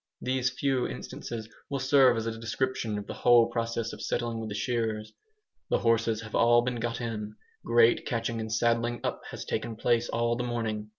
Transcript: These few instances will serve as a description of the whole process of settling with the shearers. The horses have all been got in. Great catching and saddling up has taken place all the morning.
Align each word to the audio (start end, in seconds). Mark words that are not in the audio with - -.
These 0.19 0.49
few 0.49 0.87
instances 0.87 1.47
will 1.69 1.77
serve 1.77 2.17
as 2.17 2.25
a 2.25 2.35
description 2.35 2.97
of 2.97 3.05
the 3.05 3.13
whole 3.13 3.45
process 3.51 3.93
of 3.93 4.01
settling 4.01 4.39
with 4.39 4.49
the 4.49 4.55
shearers. 4.55 5.13
The 5.69 5.77
horses 5.77 6.21
have 6.21 6.33
all 6.33 6.63
been 6.63 6.77
got 6.79 6.99
in. 6.99 7.35
Great 7.63 8.03
catching 8.03 8.39
and 8.39 8.51
saddling 8.51 9.01
up 9.03 9.21
has 9.29 9.45
taken 9.45 9.75
place 9.75 10.09
all 10.09 10.35
the 10.35 10.43
morning. 10.43 10.89